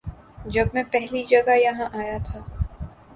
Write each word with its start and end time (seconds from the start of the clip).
جب 0.45 0.67
میں 0.73 0.83
پہلی 0.91 1.23
جگہ 1.23 1.57
یہاں 1.57 1.89
آیا 1.93 2.17
تھا 2.23 2.39